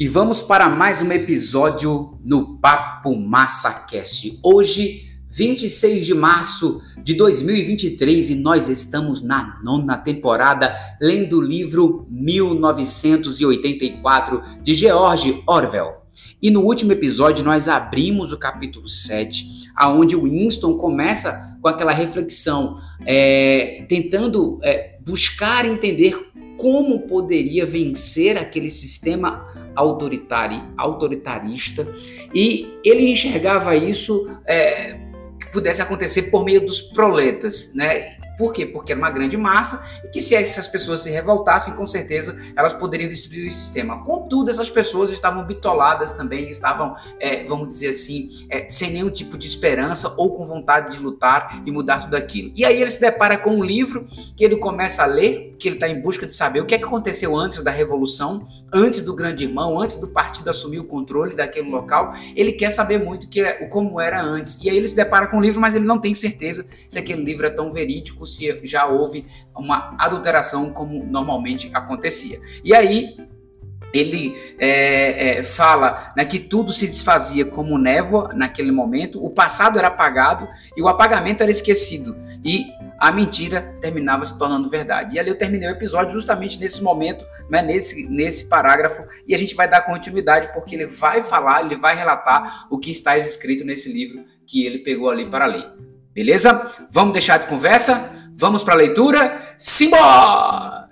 [0.00, 4.38] E vamos para mais um episódio no Papo Massa Cast.
[4.44, 12.06] Hoje, 26 de março de 2023, e nós estamos na nona temporada lendo o livro
[12.08, 15.94] 1984 de George Orwell.
[16.40, 22.78] E no último episódio nós abrimos o capítulo 7, aonde Winston começa com aquela reflexão,
[23.04, 26.28] é, tentando é, buscar entender
[26.58, 29.47] como poderia vencer aquele sistema
[29.78, 31.86] autoritário, autoritarista,
[32.34, 34.98] e ele enxergava isso é,
[35.40, 38.16] que pudesse acontecer por meio dos proletas, né?
[38.38, 38.64] Por quê?
[38.64, 42.72] Porque era uma grande massa e que se essas pessoas se revoltassem, com certeza elas
[42.72, 44.04] poderiam destruir o sistema.
[44.04, 49.36] Contudo, essas pessoas estavam bitoladas também, estavam, é, vamos dizer assim, é, sem nenhum tipo
[49.36, 52.52] de esperança ou com vontade de lutar e mudar tudo aquilo.
[52.54, 54.06] E aí ele se depara com um livro
[54.36, 56.78] que ele começa a ler, que ele está em busca de saber o que, é
[56.78, 61.34] que aconteceu antes da Revolução, antes do Grande Irmão, antes do partido assumir o controle
[61.34, 62.12] daquele local.
[62.36, 64.62] Ele quer saber muito que, é, como era antes.
[64.62, 67.22] E aí ele se depara com um livro, mas ele não tem certeza se aquele
[67.24, 69.26] livro é tão verídico se já houve
[69.56, 72.40] uma adulteração como normalmente acontecia.
[72.62, 73.16] E aí
[73.92, 79.78] ele é, é, fala né, que tudo se desfazia como névoa naquele momento, o passado
[79.78, 82.16] era apagado e o apagamento era esquecido.
[82.44, 82.66] E
[82.98, 85.16] a mentira terminava se tornando verdade.
[85.16, 89.38] E ali eu terminei o episódio justamente nesse momento, né, nesse, nesse parágrafo, e a
[89.38, 93.64] gente vai dar continuidade porque ele vai falar, ele vai relatar o que está escrito
[93.64, 95.66] nesse livro que ele pegou ali para ler.
[96.12, 96.72] Beleza?
[96.90, 98.17] Vamos deixar de conversa?
[98.40, 99.56] Vamos para a leitura?
[99.58, 100.88] Simbora!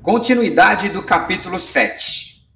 [0.00, 2.46] Continuidade do capítulo 7.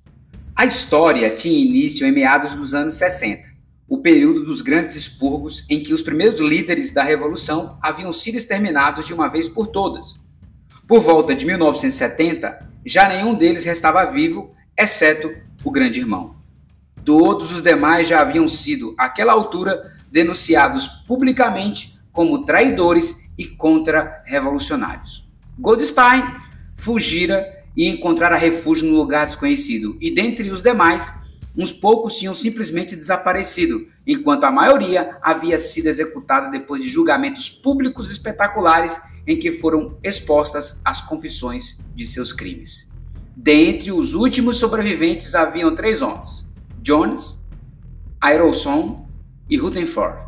[0.54, 3.42] A história tinha início em meados dos anos 60,
[3.88, 9.04] o período dos grandes expurgos em que os primeiros líderes da Revolução haviam sido exterminados
[9.04, 10.20] de uma vez por todas.
[10.86, 15.32] Por volta de 1970, já nenhum deles restava vivo exceto
[15.64, 16.36] o grande irmão.
[17.04, 25.28] Todos os demais já haviam sido, àquela altura, denunciados publicamente como traidores e contra-revolucionários.
[25.58, 26.22] Goldstein
[26.76, 31.12] fugira e encontrara refúgio no lugar desconhecido, e dentre os demais,
[31.56, 38.10] uns poucos tinham simplesmente desaparecido, enquanto a maioria havia sido executada depois de julgamentos públicos
[38.10, 42.91] espetaculares em que foram expostas as confissões de seus crimes.
[43.36, 46.50] Dentre os últimos sobreviventes haviam três homens:
[46.80, 47.42] Jones,
[48.20, 49.06] Aerolson
[49.48, 50.18] e Rutherford.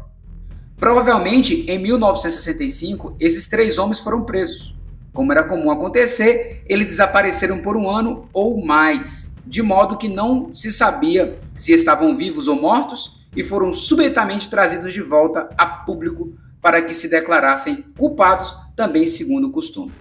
[0.77, 4.75] Provavelmente em 1965 esses três homens foram presos.
[5.13, 10.53] Como era comum acontecer, eles desapareceram por um ano ou mais, de modo que não
[10.53, 16.33] se sabia se estavam vivos ou mortos e foram subitamente trazidos de volta a público
[16.61, 19.93] para que se declarassem culpados, também segundo o costume.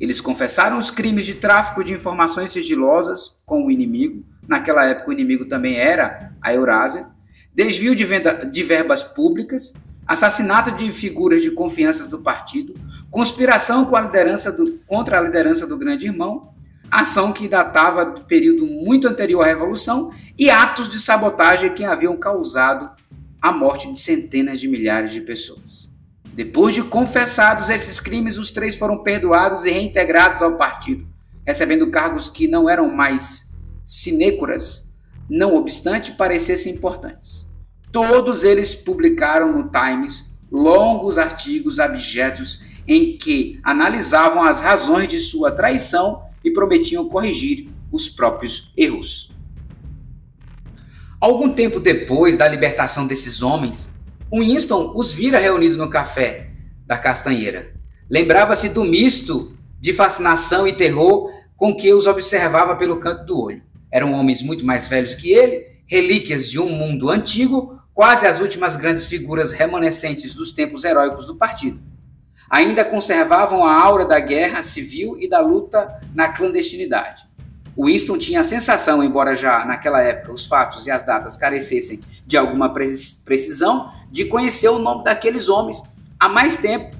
[0.00, 5.12] Eles confessaram os crimes de tráfico de informações sigilosas com o inimigo, naquela época o
[5.12, 7.06] inimigo também era a Eurásia,
[7.54, 9.74] desvio de, venda, de verbas públicas,
[10.06, 12.74] assassinato de figuras de confiança do partido,
[13.10, 16.54] conspiração com a liderança do, contra a liderança do grande irmão,
[16.90, 20.10] ação que datava do período muito anterior à Revolução.
[20.38, 22.90] E atos de sabotagem que haviam causado
[23.42, 25.87] a morte de centenas de milhares de pessoas.
[26.38, 31.04] Depois de confessados esses crimes, os três foram perdoados e reintegrados ao partido,
[31.44, 34.96] recebendo cargos que não eram mais sinécuras,
[35.28, 37.50] não obstante parecessem importantes.
[37.90, 45.50] Todos eles publicaram no Times longos artigos abjetos em que analisavam as razões de sua
[45.50, 49.32] traição e prometiam corrigir os próprios erros.
[51.20, 53.97] Algum tempo depois da libertação desses homens,
[54.32, 56.50] Winston os vira reunidos no café
[56.86, 57.72] da Castanheira.
[58.10, 63.62] Lembrava-se do misto de fascinação e terror com que os observava pelo canto do olho.
[63.90, 68.76] Eram homens muito mais velhos que ele, relíquias de um mundo antigo, quase as últimas
[68.76, 71.80] grandes figuras remanescentes dos tempos heróicos do partido.
[72.50, 77.26] Ainda conservavam a aura da guerra civil e da luta na clandestinidade.
[77.78, 82.36] Winston tinha a sensação, embora já naquela época os fatos e as datas carecessem de
[82.36, 85.80] alguma precisão, de conhecer o nome daqueles homens
[86.18, 86.96] há mais tempo,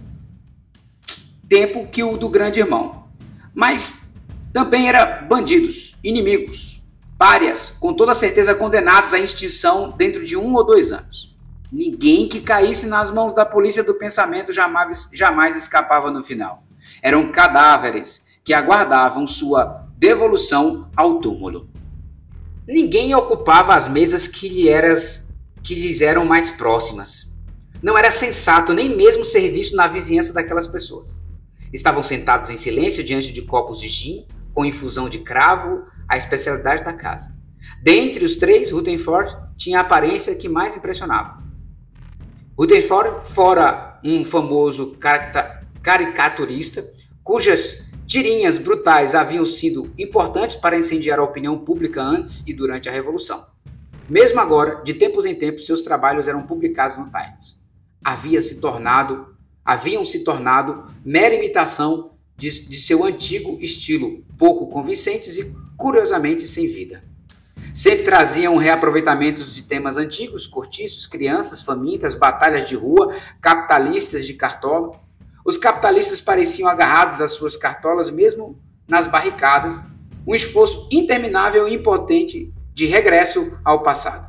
[1.49, 3.09] tempo que o do grande irmão.
[3.53, 4.15] Mas
[4.53, 6.81] também eram bandidos, inimigos,
[7.19, 11.37] párias, com toda certeza condenados à extinção dentro de um ou dois anos.
[11.73, 16.63] Ninguém que caísse nas mãos da polícia do pensamento jamais, jamais escapava no final.
[17.03, 21.69] Eram cadáveres que aguardavam sua devolução ao túmulo.
[22.67, 25.31] Ninguém ocupava as mesas que, lhe eras,
[25.61, 27.35] que lhes eram mais próximas.
[27.83, 31.19] Não era sensato nem mesmo ser visto na vizinhança daquelas pessoas.
[31.73, 34.25] Estavam sentados em silêncio diante de copos de gin,
[34.55, 37.37] com infusão de cravo, a especialidade da casa.
[37.83, 41.43] Dentre os três, Rutherford tinha a aparência que mais impressionava.
[42.56, 44.97] Rutherford, fora um famoso
[45.83, 46.85] caricaturista,
[47.23, 52.93] cujas tirinhas brutais haviam sido importantes para incendiar a opinião pública antes e durante a
[52.93, 53.46] Revolução.
[54.08, 57.60] Mesmo agora, de tempos em tempos, seus trabalhos eram publicados no Times.
[58.02, 65.37] Havia se tornado, haviam se tornado mera imitação de, de seu antigo estilo, pouco convincentes
[65.37, 67.05] e curiosamente sem vida.
[67.75, 74.93] Sempre traziam reaproveitamentos de temas antigos, cortiços, crianças, famintas, batalhas de rua, capitalistas de cartola.
[75.49, 79.83] Os capitalistas pareciam agarrados às suas cartolas, mesmo nas barricadas,
[80.27, 84.29] um esforço interminável e impotente de regresso ao passado.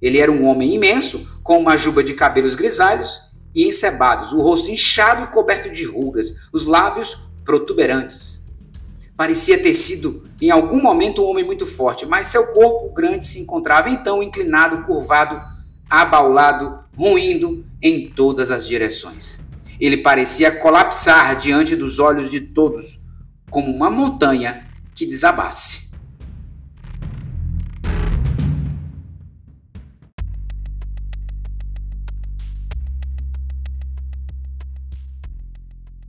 [0.00, 4.70] Ele era um homem imenso, com uma juba de cabelos grisalhos e encebados, o rosto
[4.70, 8.42] inchado e coberto de rugas, os lábios protuberantes.
[9.18, 13.38] Parecia ter sido, em algum momento, um homem muito forte, mas seu corpo grande se
[13.38, 15.42] encontrava então inclinado, curvado,
[15.90, 19.46] abaulado, ruindo em todas as direções.
[19.80, 23.06] Ele parecia colapsar diante dos olhos de todos,
[23.48, 25.88] como uma montanha que desabasse.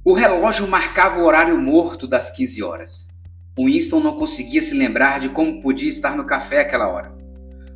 [0.03, 3.07] O relógio marcava o horário morto das 15 horas.
[3.55, 7.15] Winston não conseguia se lembrar de como podia estar no café aquela hora.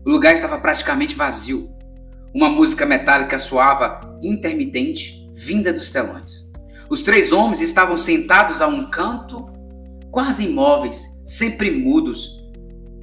[0.04, 1.70] O lugar estava praticamente vazio.
[2.34, 6.48] Uma música metálica soava intermitente, vinda dos telões.
[6.90, 9.50] Os três homens estavam sentados a um canto,
[10.12, 12.44] quase imóveis, sempre mudos,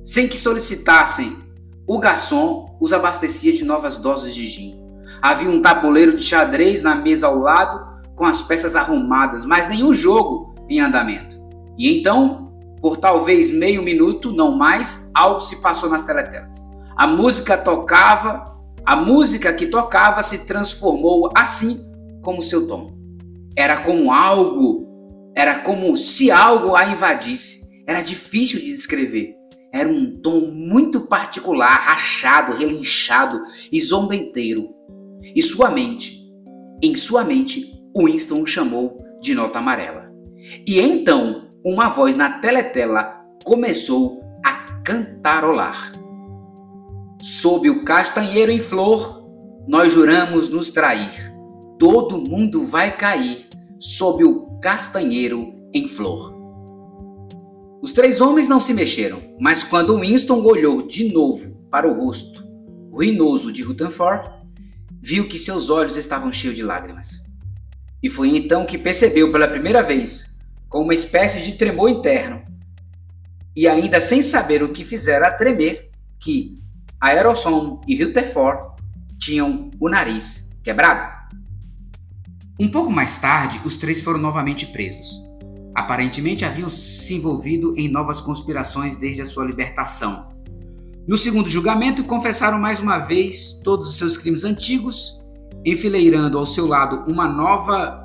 [0.03, 1.37] sem que solicitassem.
[1.87, 4.81] O garçom os abastecia de novas doses de gin.
[5.21, 9.93] Havia um tabuleiro de xadrez na mesa ao lado com as peças arrumadas, mas nenhum
[9.93, 11.37] jogo em andamento.
[11.77, 16.65] E então, por talvez meio minuto, não mais, algo se passou nas teletelas.
[16.97, 21.90] A música tocava, a música que tocava se transformou assim
[22.23, 22.97] como seu tom.
[23.57, 24.87] Era como algo,
[25.35, 27.61] era como se algo a invadisse.
[27.87, 29.35] Era difícil de descrever.
[29.73, 33.41] Era um tom muito particular, rachado, relinchado
[33.71, 34.69] e zombenteiro.
[35.35, 36.21] E sua mente,
[36.83, 40.11] em sua mente, Winston o chamou de nota amarela.
[40.67, 44.53] E então uma voz na teletela começou a
[44.83, 45.93] cantarolar.
[47.21, 49.29] Sob o castanheiro em flor,
[49.69, 51.30] nós juramos nos trair.
[51.81, 53.49] Todo mundo vai cair
[53.79, 56.39] sob o castanheiro em flor.
[57.81, 62.45] Os três homens não se mexeram, mas quando Winston olhou de novo para o rosto
[62.93, 64.31] ruinoso de Rutherford,
[65.01, 67.25] viu que seus olhos estavam cheios de lágrimas.
[68.03, 70.37] E foi então que percebeu pela primeira vez,
[70.69, 72.43] com uma espécie de tremor interno,
[73.57, 76.61] e ainda sem saber o que fizera tremer, que
[77.01, 78.83] Aerosol e Rutherford
[79.19, 81.20] tinham o nariz quebrado.
[82.61, 85.19] Um pouco mais tarde, os três foram novamente presos.
[85.75, 90.29] Aparentemente haviam se envolvido em novas conspirações desde a sua libertação.
[91.09, 95.19] No segundo julgamento, confessaram mais uma vez todos os seus crimes antigos
[95.65, 98.03] enfileirando ao seu lado uma nova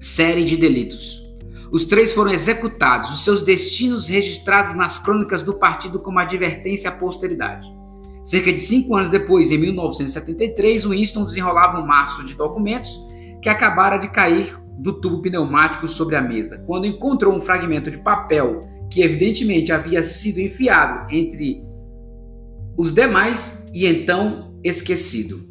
[0.00, 1.22] série de delitos.
[1.70, 6.92] Os três foram executados, os seus destinos registrados nas crônicas do partido como advertência à
[6.94, 7.68] posteridade.
[8.24, 13.12] Cerca de cinco anos depois, em 1973, Winston desenrolava um maço de documentos
[13.44, 17.98] que acabara de cair do tubo pneumático sobre a mesa, quando encontrou um fragmento de
[17.98, 21.62] papel que evidentemente havia sido enfiado entre
[22.74, 25.46] os demais e então esquecido.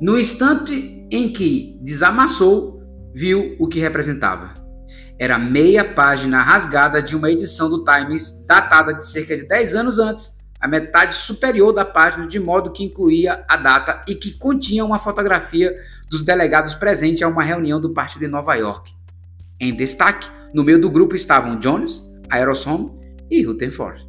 [0.00, 2.82] No instante em que desamassou,
[3.14, 4.52] viu o que representava.
[5.16, 9.98] Era meia página rasgada de uma edição do Times datada de cerca de 10 anos
[10.00, 14.84] antes, a metade superior da página, de modo que incluía a data e que continha
[14.84, 15.76] uma fotografia
[16.08, 18.92] dos delegados presentes a uma reunião do partido em Nova York.
[19.58, 22.96] Em destaque, no meio do grupo estavam Jones, Aerosom
[23.28, 24.08] e Rutherford.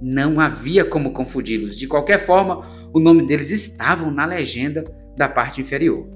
[0.00, 1.76] Não havia como confundi-los.
[1.76, 4.84] De qualquer forma, o nome deles estavam na legenda
[5.16, 6.06] da parte inferior.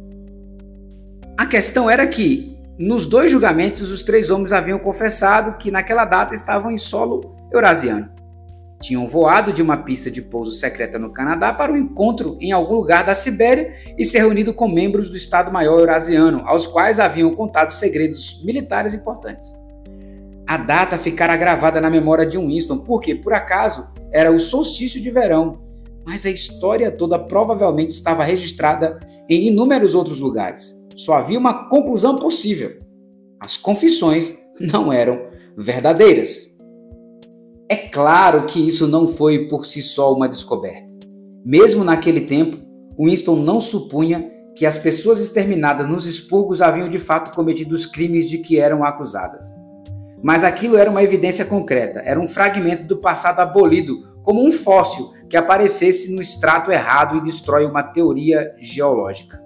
[1.36, 6.36] A questão era que, nos dois julgamentos, os três homens haviam confessado que naquela data
[6.36, 8.19] estavam em solo eurasiano.
[8.80, 12.74] Tinham voado de uma pista de pouso secreta no Canadá para um encontro em algum
[12.74, 17.70] lugar da Sibéria e se reunido com membros do Estado-Maior Eurasiano, aos quais haviam contado
[17.70, 19.52] segredos militares importantes.
[20.46, 25.10] A data ficara gravada na memória de Winston porque, por acaso, era o solstício de
[25.10, 25.70] verão
[26.04, 30.76] mas a história toda provavelmente estava registrada em inúmeros outros lugares.
[30.94, 32.80] Só havia uma conclusão possível:
[33.38, 35.20] as confissões não eram
[35.56, 36.49] verdadeiras.
[37.70, 40.90] É claro que isso não foi por si só uma descoberta.
[41.44, 42.58] Mesmo naquele tempo,
[42.98, 48.28] Winston não supunha que as pessoas exterminadas nos expurgos haviam de fato cometido os crimes
[48.28, 49.46] de que eram acusadas.
[50.20, 55.08] Mas aquilo era uma evidência concreta, era um fragmento do passado abolido, como um fóssil
[55.28, 59.40] que aparecesse no extrato errado e destrói uma teoria geológica.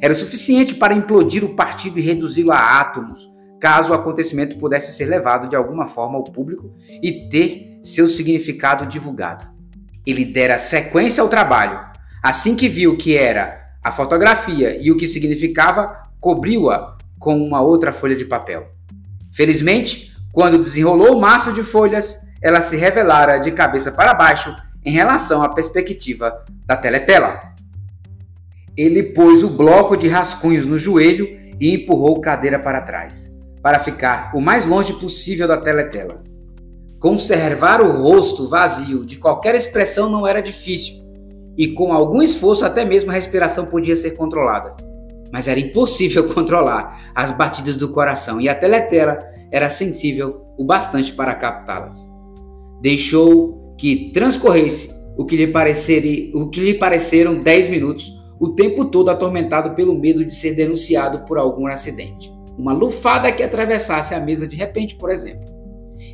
[0.00, 3.20] Era suficiente para implodir o partido e reduzi-lo a átomos,
[3.60, 8.86] caso o acontecimento pudesse ser levado de alguma forma ao público e ter seu significado
[8.86, 9.46] divulgado.
[10.06, 11.80] Ele dera sequência ao trabalho.
[12.22, 17.92] Assim que viu que era a fotografia e o que significava, cobriu-a com uma outra
[17.92, 18.68] folha de papel.
[19.32, 24.90] Felizmente, quando desenrolou o maço de folhas, ela se revelara de cabeça para baixo em
[24.90, 27.40] relação à perspectiva da teletela.
[28.76, 31.26] Ele pôs o bloco de rascunhos no joelho
[31.60, 33.37] e empurrou cadeira para trás
[33.68, 36.24] para ficar o mais longe possível da teletela.
[36.98, 40.94] Conservar o rosto vazio de qualquer expressão não era difícil,
[41.54, 44.74] e com algum esforço até mesmo a respiração podia ser controlada.
[45.30, 49.18] Mas era impossível controlar as batidas do coração e a teletela
[49.52, 51.98] era sensível o bastante para captá-las.
[52.80, 59.10] Deixou que transcorresse o que, lhe o que lhe pareceram dez minutos, o tempo todo
[59.10, 64.46] atormentado pelo medo de ser denunciado por algum acidente uma lufada que atravessasse a mesa
[64.48, 65.46] de repente, por exemplo.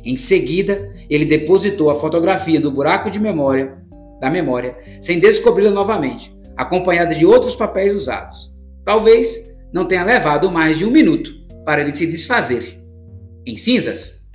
[0.03, 3.83] Em seguida, ele depositou a fotografia no buraco de memória
[4.21, 8.53] da memória, sem descobri-la novamente, acompanhada de outros papéis usados.
[8.85, 11.33] Talvez não tenha levado mais de um minuto
[11.65, 12.79] para ele se desfazer
[13.45, 14.29] em cinzas.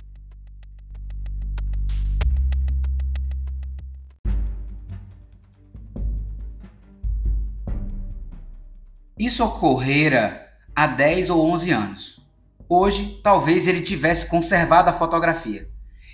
[9.17, 12.27] Isso ocorrera há 10 ou 11 anos.
[12.67, 15.69] Hoje, talvez ele tivesse conservado a fotografia.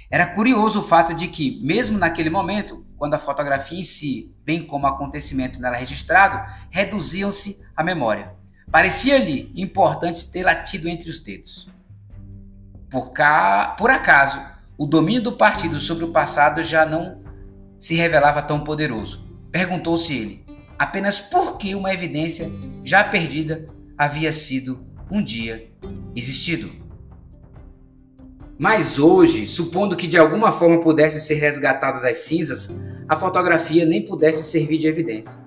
[0.09, 4.65] Era curioso o fato de que, mesmo naquele momento, quando a fotografia em si, bem
[4.65, 8.33] como o acontecimento nela registrado, reduziam-se à memória.
[8.71, 11.69] Parecia-lhe importante tê-la tido entre os dedos.
[12.89, 14.41] Por, cá, por acaso,
[14.77, 17.21] o domínio do partido sobre o passado já não
[17.77, 19.27] se revelava tão poderoso.
[19.51, 20.45] Perguntou-se ele,
[20.79, 22.49] apenas por que uma evidência
[22.83, 25.71] já perdida havia sido um dia
[26.15, 26.69] existido.
[28.59, 34.01] Mas hoje, supondo que de alguma forma pudesse ser resgatada das cinzas, a fotografia nem
[34.01, 35.39] pudesse servir de evidência.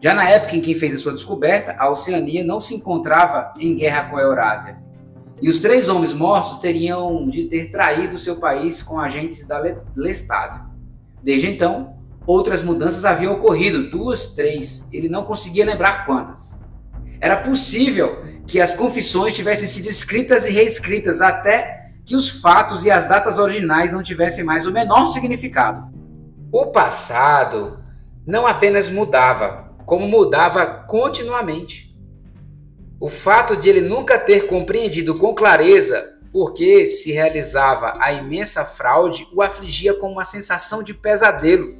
[0.00, 3.74] Já na época em que fez a sua descoberta, a Oceania não se encontrava em
[3.74, 4.78] guerra com a Eurásia.
[5.40, 9.60] E os três homens mortos teriam de ter traído seu país com agentes da
[9.96, 10.62] Lestásia.
[11.22, 11.96] Desde então,
[12.26, 16.57] outras mudanças haviam ocorrido, duas, três, ele não conseguia lembrar quantas.
[17.20, 22.90] Era possível que as confissões tivessem sido escritas e reescritas até que os fatos e
[22.90, 25.92] as datas originais não tivessem mais o menor significado.
[26.50, 27.78] O passado
[28.26, 31.94] não apenas mudava, como mudava continuamente.
[32.98, 38.64] O fato de ele nunca ter compreendido com clareza por que se realizava a imensa
[38.64, 41.76] fraude o afligia com uma sensação de pesadelo.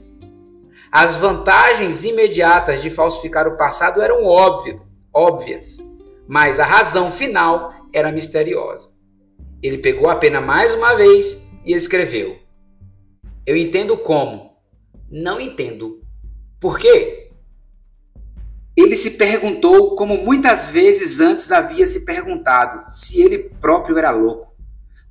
[0.92, 4.80] As vantagens imediatas de falsificar o passado eram óbvias,
[5.18, 5.78] óbvias,
[6.28, 8.90] mas a razão final era misteriosa.
[9.60, 12.36] Ele pegou a pena mais uma vez e escreveu:
[13.44, 14.52] Eu entendo como,
[15.10, 16.00] não entendo
[16.60, 17.32] por quê.
[18.76, 24.54] Ele se perguntou, como muitas vezes antes havia se perguntado, se ele próprio era louco.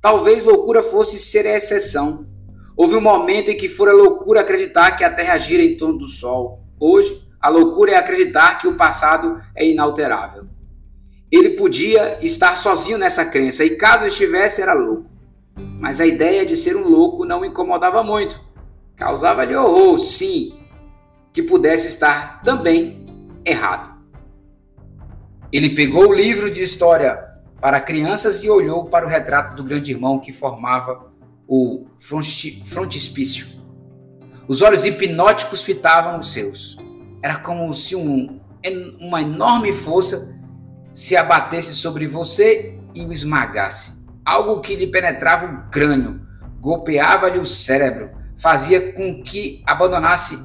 [0.00, 2.26] Talvez loucura fosse ser a exceção.
[2.74, 6.06] Houve um momento em que fora loucura acreditar que a Terra gira em torno do
[6.06, 6.64] Sol.
[6.80, 10.46] Hoje, a loucura é acreditar que o passado é inalterável.
[11.30, 15.10] Ele podia estar sozinho nessa crença e, caso estivesse, era louco.
[15.78, 18.40] Mas a ideia de ser um louco não o incomodava muito.
[18.96, 20.58] Causava-lhe horror, sim,
[21.32, 23.06] que pudesse estar também
[23.44, 23.98] errado.
[25.52, 27.28] Ele pegou o livro de história
[27.60, 31.12] para crianças e olhou para o retrato do grande irmão que formava
[31.46, 33.46] o frontispício.
[34.46, 36.87] Os olhos hipnóticos fitavam os seus.
[37.22, 38.40] Era como se um,
[39.00, 40.38] uma enorme força
[40.92, 44.04] se abatesse sobre você e o esmagasse.
[44.24, 46.20] Algo que lhe penetrava o crânio,
[46.60, 50.38] golpeava-lhe o cérebro, fazia com que abandonasse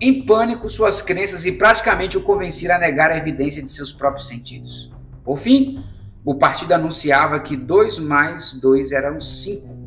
[0.00, 4.28] em pânico suas crenças e praticamente o convencia a negar a evidência de seus próprios
[4.28, 4.92] sentidos.
[5.24, 5.82] Por fim,
[6.24, 9.78] o partido anunciava que dois mais dois eram cinco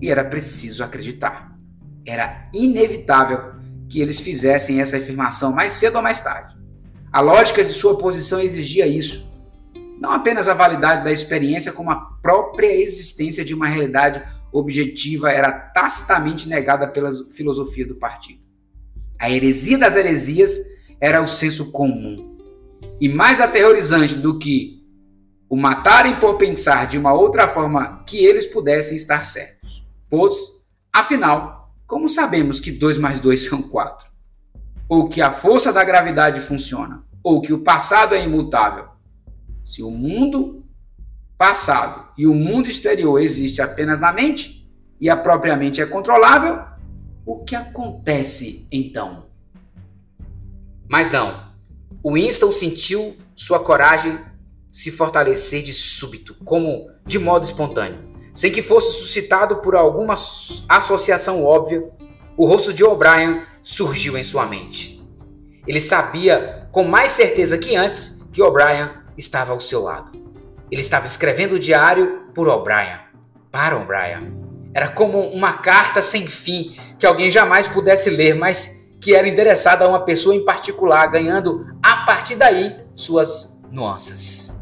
[0.00, 1.56] e era preciso acreditar.
[2.04, 3.55] Era inevitável
[3.88, 6.56] que eles fizessem essa afirmação mais cedo ou mais tarde.
[7.12, 9.30] A lógica de sua posição exigia isso.
[9.98, 15.50] Não apenas a validade da experiência, como a própria existência de uma realidade objetiva era
[15.50, 18.40] tacitamente negada pela filosofia do partido.
[19.18, 20.58] A heresia das heresias
[21.00, 22.36] era o senso comum.
[23.00, 24.76] E mais aterrorizante do que
[25.48, 29.86] o matarem por pensar de uma outra forma que eles pudessem estar certos.
[30.10, 30.34] Pois,
[30.92, 31.55] afinal,
[31.86, 34.08] como sabemos que 2 mais 2 são 4?
[34.88, 37.04] Ou que a força da gravidade funciona?
[37.22, 38.86] Ou que o passado é imutável?
[39.62, 40.64] Se o mundo
[41.38, 46.60] passado e o mundo exterior existe apenas na mente e a própria mente é controlável,
[47.24, 49.26] o que acontece então?
[50.88, 51.52] Mas não.
[52.02, 54.18] O Winston sentiu sua coragem
[54.70, 60.12] se fortalecer de súbito, como de modo espontâneo, sem que fosse suscitado por alguma
[60.68, 61.82] associação óbvia.
[62.36, 65.02] O rosto de O'Brien surgiu em sua mente.
[65.66, 70.12] Ele sabia com mais certeza que antes que O'Brien estava ao seu lado.
[70.70, 73.00] Ele estava escrevendo o diário por O'Brien,
[73.50, 74.36] para O'Brien.
[74.74, 79.86] Era como uma carta sem fim que alguém jamais pudesse ler, mas que era endereçada
[79.86, 84.55] a uma pessoa em particular, ganhando a partir daí suas nuances.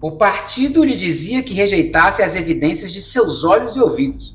[0.00, 4.34] O partido lhe dizia que rejeitasse as evidências de seus olhos e ouvidos.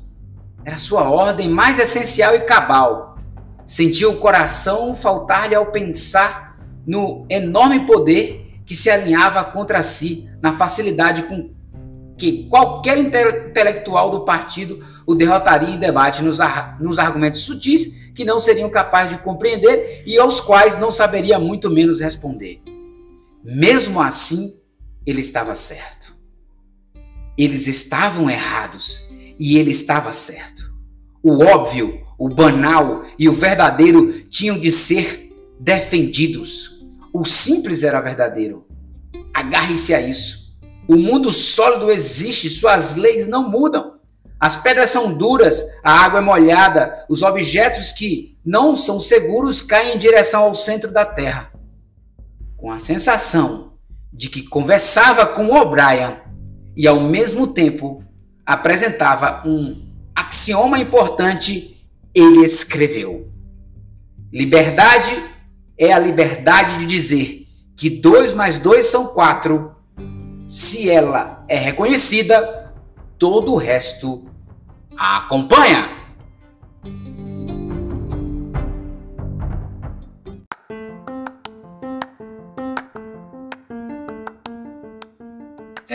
[0.64, 3.18] Era sua ordem mais essencial e cabal.
[3.64, 6.56] Sentia o coração faltar-lhe ao pensar
[6.86, 11.50] no enorme poder que se alinhava contra si na facilidade com
[12.16, 18.24] que qualquer intelectual do partido o derrotaria em debate nos, ar nos argumentos sutis que
[18.24, 22.62] não seriam capazes de compreender e aos quais não saberia muito menos responder.
[23.44, 24.50] Mesmo assim,
[25.06, 26.16] ele estava certo.
[27.38, 29.06] Eles estavam errados
[29.38, 30.74] e ele estava certo.
[31.22, 36.84] O óbvio, o banal e o verdadeiro tinham de ser defendidos.
[37.12, 38.66] O simples era verdadeiro.
[39.32, 40.58] Agarre-se a isso.
[40.88, 43.96] O mundo sólido existe, suas leis não mudam.
[44.38, 49.96] As pedras são duras, a água é molhada, os objetos que não são seguros caem
[49.96, 51.52] em direção ao centro da Terra.
[52.56, 53.65] Com a sensação
[54.16, 56.16] de que conversava com O'Brien
[56.76, 58.02] e ao mesmo tempo
[58.44, 63.30] apresentava um axioma importante, ele escreveu:
[64.32, 65.12] Liberdade
[65.78, 69.74] é a liberdade de dizer que 2 mais 2 são 4.
[70.46, 72.72] Se ela é reconhecida,
[73.18, 74.26] todo o resto
[74.96, 75.95] a acompanha.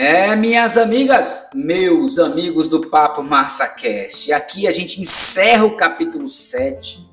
[0.04, 7.08] É, minhas amigas, meus amigos do Papo MassaCast, aqui a gente encerra o capítulo 7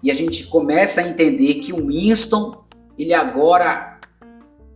[0.00, 2.64] e a gente começa a entender que o Winston,
[2.96, 3.98] ele agora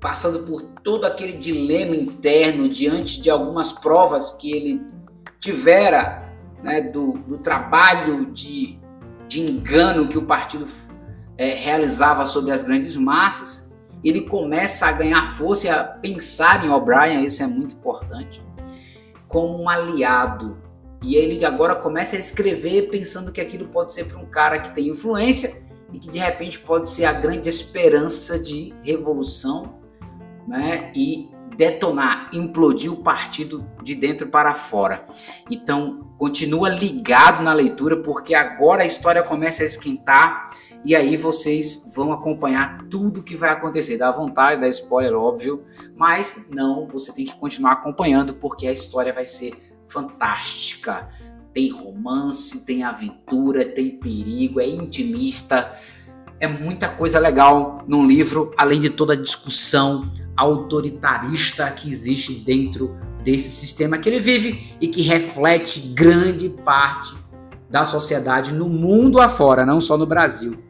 [0.00, 4.84] passando por todo aquele dilema interno diante de algumas provas que ele
[5.38, 6.28] tivera
[6.64, 8.76] né, do, do, trabalho de,
[9.28, 10.66] de engano que o partido
[11.38, 13.65] é, realizava sobre as grandes massas,
[14.08, 18.42] ele começa a ganhar força e a pensar em O'Brien, isso é muito importante,
[19.28, 20.66] como um aliado
[21.02, 24.74] e ele agora começa a escrever pensando que aquilo pode ser para um cara que
[24.74, 29.78] tem influência e que de repente pode ser a grande esperança de revolução
[30.48, 30.90] né?
[30.94, 35.06] e detonar, implodir o partido de dentro para fora.
[35.50, 40.50] Então, continua ligado na leitura porque agora a história começa a esquentar
[40.86, 43.98] e aí vocês vão acompanhar tudo que vai acontecer.
[43.98, 45.64] Dá vontade, dá spoiler, óbvio,
[45.96, 49.52] mas não, você tem que continuar acompanhando porque a história vai ser
[49.88, 51.08] fantástica.
[51.52, 55.72] Tem romance, tem aventura, tem perigo, é intimista.
[56.38, 62.96] É muita coisa legal num livro, além de toda a discussão autoritarista que existe dentro
[63.24, 67.16] desse sistema que ele vive e que reflete grande parte
[67.68, 70.65] da sociedade no mundo afora, não só no Brasil.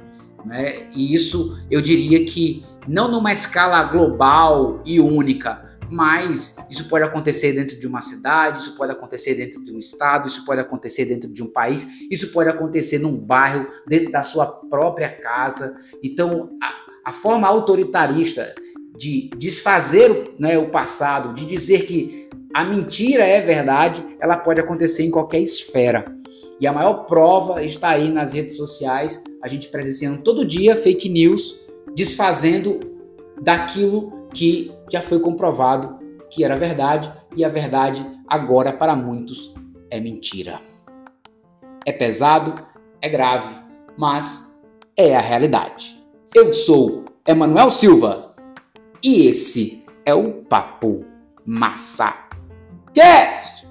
[0.47, 0.89] Né?
[0.95, 7.53] E isso eu diria que não numa escala global e única, mas isso pode acontecer
[7.53, 11.29] dentro de uma cidade, isso pode acontecer dentro de um estado, isso pode acontecer dentro
[11.29, 15.77] de um país, isso pode acontecer num bairro, dentro da sua própria casa.
[16.03, 18.55] Então, a, a forma autoritarista
[18.97, 25.03] de desfazer né, o passado, de dizer que a mentira é verdade, ela pode acontecer
[25.03, 26.05] em qualquer esfera.
[26.61, 31.09] E a maior prova está aí nas redes sociais, a gente presenciando todo dia fake
[31.09, 31.55] news,
[31.95, 32.81] desfazendo
[33.43, 35.99] daquilo que já foi comprovado
[36.31, 39.55] que era verdade e a verdade agora para muitos
[39.91, 40.61] é mentira.
[41.85, 42.55] É pesado,
[43.01, 43.55] é grave,
[43.97, 44.63] mas
[44.97, 46.03] é a realidade.
[46.35, 48.35] Eu sou Emanuel Silva
[49.03, 51.05] e esse é o Papo
[51.45, 52.29] Massa
[52.93, 53.66] Cast.